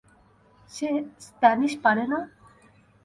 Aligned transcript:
সে 0.71 0.89
Spanish 1.27 1.73
পারে 1.83 2.03
না? 2.11 2.19